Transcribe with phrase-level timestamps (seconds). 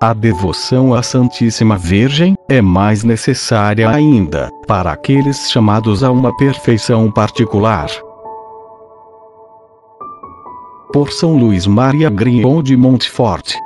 [0.00, 7.10] A devoção à Santíssima Virgem é mais necessária ainda para aqueles chamados a uma perfeição
[7.10, 7.90] particular.
[10.92, 13.56] Por São Luís Maria Grion de Montfort.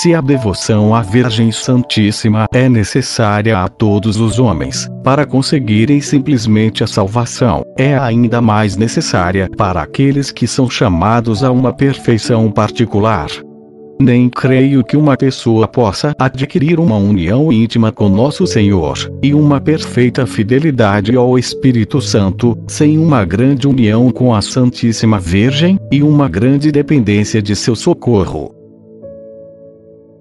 [0.00, 6.82] Se a devoção à Virgem Santíssima é necessária a todos os homens, para conseguirem simplesmente
[6.82, 13.28] a salvação, é ainda mais necessária para aqueles que são chamados a uma perfeição particular.
[14.00, 19.60] Nem creio que uma pessoa possa adquirir uma união íntima com Nosso Senhor, e uma
[19.60, 26.26] perfeita fidelidade ao Espírito Santo, sem uma grande união com a Santíssima Virgem, e uma
[26.26, 28.59] grande dependência de seu socorro.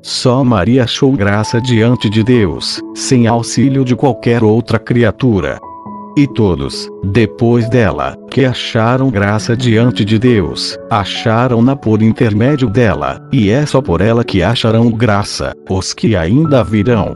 [0.02, 5.60] Só Maria achou graça diante de Deus, sem auxílio de qualquer outra criatura.
[6.18, 13.50] E todos, depois dela, que acharam graça diante de Deus, acharam-na por intermédio dela, e
[13.50, 17.16] é só por ela que acharão graça, os que ainda virão.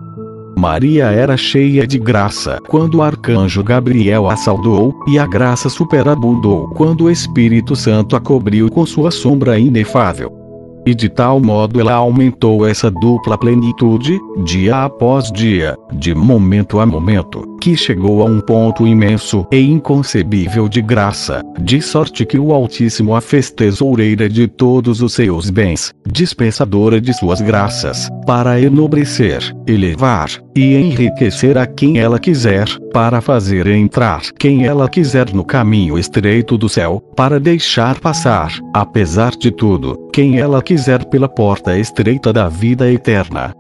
[0.57, 6.69] Maria era cheia de graça quando o arcanjo Gabriel a saudou, e a graça superabundou
[6.69, 10.42] quando o Espírito Santo a cobriu com sua sombra inefável.
[10.85, 16.85] E de tal modo ela aumentou essa dupla plenitude, dia após dia, de momento a
[16.85, 22.51] momento, que chegou a um ponto imenso e inconcebível de graça, de sorte que o
[22.51, 29.55] Altíssimo a fez tesoureira de todos os seus bens, dispensadora de suas graças, para enobrecer,
[29.65, 35.97] elevar e enriquecer a quem ela quiser, para fazer entrar quem ela quiser no caminho
[35.97, 42.33] estreito do céu, para deixar passar, apesar de tudo, quem ela quiser pela porta estreita
[42.33, 43.53] da vida eterna.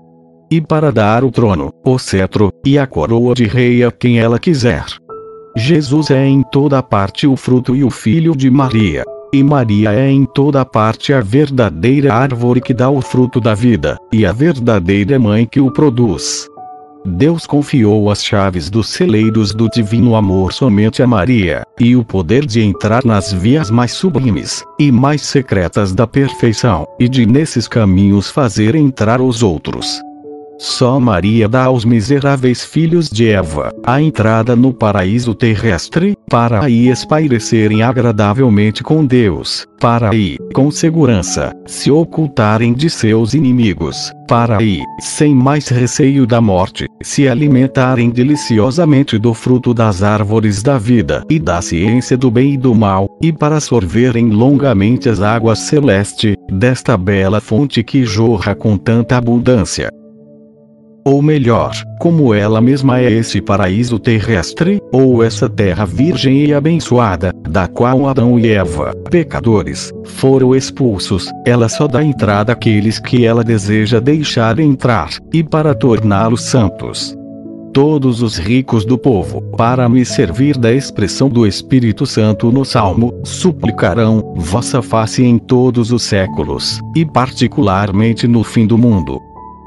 [0.53, 4.37] E para dar o trono, o cetro, e a coroa de rei a quem ela
[4.37, 4.85] quiser.
[5.57, 9.03] Jesus é em toda parte o fruto e o filho de Maria.
[9.33, 13.97] E Maria é em toda parte a verdadeira árvore que dá o fruto da vida,
[14.11, 16.47] e a verdadeira mãe que o produz.
[17.03, 22.45] Deus confiou as chaves dos celeiros do divino amor somente a Maria, e o poder
[22.45, 28.29] de entrar nas vias mais sublimes e mais secretas da perfeição, e de nesses caminhos
[28.29, 29.99] fazer entrar os outros.
[30.57, 36.89] Só Maria dá aos miseráveis filhos de Eva a entrada no paraíso terrestre, para aí
[36.89, 44.81] espairecerem agradavelmente com Deus, para aí, com segurança, se ocultarem de seus inimigos, para aí,
[44.99, 51.39] sem mais receio da morte, se alimentarem deliciosamente do fruto das árvores da vida e
[51.39, 56.95] da ciência do bem e do mal, e para sorverem longamente as águas celeste, desta
[56.95, 59.89] bela fonte que jorra com tanta abundância.
[61.05, 67.33] Ou melhor, como ela mesma é esse paraíso terrestre, ou essa terra virgem e abençoada,
[67.49, 73.43] da qual Adão e Eva, pecadores, foram expulsos, ela só dá entrada àqueles que ela
[73.43, 77.13] deseja deixar entrar, e para torná-los santos.
[77.73, 83.13] Todos os ricos do povo, para me servir da expressão do Espírito Santo no Salmo,
[83.25, 89.19] suplicarão vossa face em todos os séculos, e particularmente no fim do mundo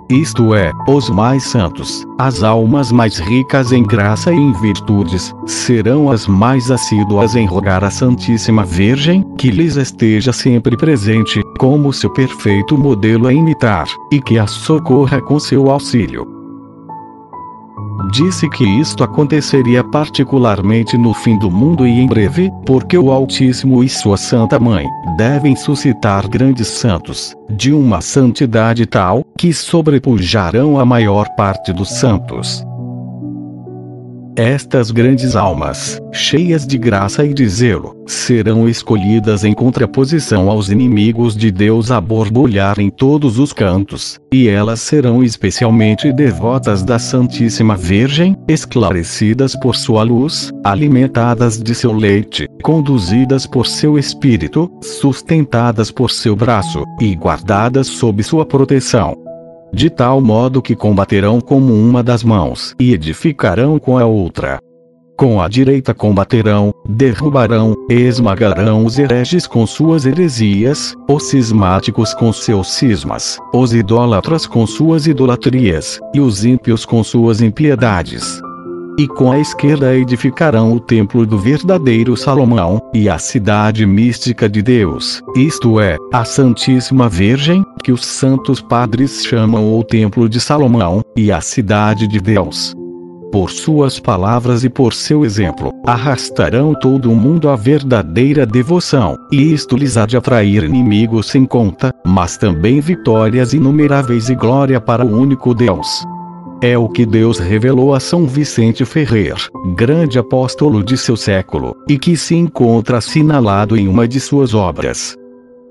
[0.08, 6.10] isto é, os mais santos, as almas mais ricas em graça e em virtudes, serão
[6.10, 12.10] as mais assíduas em rogar à Santíssima Virgem, que lhes esteja sempre presente, como seu
[12.10, 16.35] perfeito modelo a imitar, e que as socorra com seu auxílio.
[18.12, 23.82] Disse que isto aconteceria particularmente no fim do mundo e em breve, porque o Altíssimo
[23.82, 24.86] e sua Santa Mãe
[25.16, 32.64] devem suscitar grandes santos, de uma santidade tal, que sobrepujarão a maior parte dos santos.
[34.36, 41.34] Estas grandes almas, cheias de graça e de zelo, serão escolhidas em contraposição aos inimigos
[41.34, 47.76] de Deus a borbulhar em todos os cantos, e elas serão especialmente devotas da Santíssima
[47.76, 56.10] Virgem, esclarecidas por sua luz, alimentadas de seu leite, conduzidas por seu espírito, sustentadas por
[56.10, 59.25] seu braço, e guardadas sob sua proteção
[59.72, 64.58] de tal modo que combaterão como uma das mãos e edificarão com a outra.
[65.16, 72.72] Com a direita combaterão, derrubarão, esmagarão os hereges com suas heresias, os cismáticos com seus
[72.72, 78.42] cismas, os idólatras com suas idolatrias, e os ímpios com suas impiedades
[78.98, 84.62] e com a esquerda edificarão o templo do verdadeiro Salomão, e a cidade mística de
[84.62, 91.02] Deus, isto é, a Santíssima Virgem, que os santos padres chamam o templo de Salomão,
[91.16, 92.74] e a cidade de Deus.
[93.32, 99.52] por suas palavras e por seu exemplo, arrastarão todo o mundo à verdadeira devoção, e
[99.52, 105.04] isto lhes há de atrair inimigos sem conta, mas também vitórias inumeráveis e glória para
[105.04, 106.02] o único Deus.
[106.62, 109.36] É o que Deus revelou a São Vicente Ferrer,
[109.74, 115.14] grande apóstolo de seu século, e que se encontra assinalado em uma de suas obras.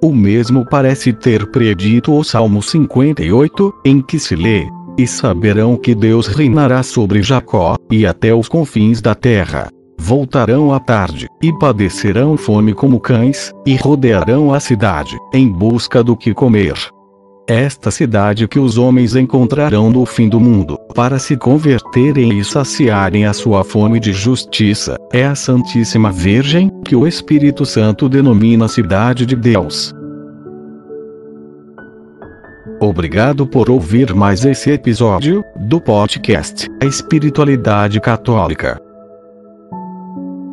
[0.04, 5.96] O mesmo parece ter predito o Salmo 58, em que se lê: E saberão que
[5.96, 9.70] Deus reinará sobre Jacó, e até os confins da terra.
[9.98, 16.16] Voltarão à tarde, e padecerão fome como cães, e rodearão a cidade, em busca do
[16.16, 16.76] que comer.
[17.48, 23.28] Esta cidade que os homens encontrarão no fim do mundo, para se converterem e saciarem
[23.28, 29.28] a sua fome de justiça, é a Santíssima Virgem, que o Espírito Santo denomina Cidade
[29.28, 29.94] de Deus.
[32.80, 38.85] Obrigado por ouvir mais esse episódio do podcast A Espiritualidade Católica.